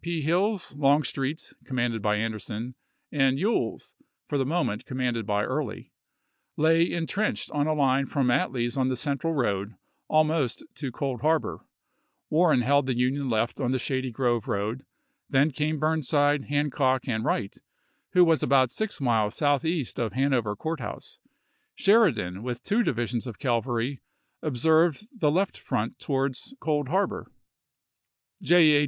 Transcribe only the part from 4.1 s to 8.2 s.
(for the moment commanded by Early), lay intrenched on a line